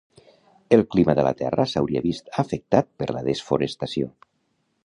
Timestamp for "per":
3.03-3.11